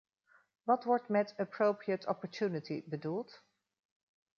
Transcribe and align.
Wat 0.65 0.83
wordt 0.83 1.09
met 1.09 1.33
appropriate 1.37 2.07
opportunity 2.09 2.83
bedoeld? 2.87 3.43